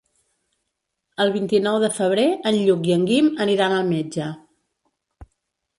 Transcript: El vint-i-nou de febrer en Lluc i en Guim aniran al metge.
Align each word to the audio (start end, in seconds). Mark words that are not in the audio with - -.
El 1.25 1.33
vint-i-nou 1.35 1.77
de 1.83 1.91
febrer 1.99 2.25
en 2.53 2.59
Lluc 2.63 2.91
i 2.93 2.97
en 2.99 3.05
Guim 3.13 3.31
aniran 3.47 3.79
al 3.79 3.89
metge. 3.95 4.33